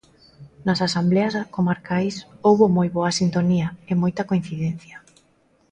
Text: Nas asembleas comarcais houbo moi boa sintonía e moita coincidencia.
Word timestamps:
Nas 0.65 0.79
asembleas 0.87 1.35
comarcais 1.55 2.15
houbo 2.47 2.65
moi 2.75 2.89
boa 2.97 3.11
sintonía 3.19 3.67
e 3.91 3.93
moita 4.01 4.27
coincidencia. 4.29 4.97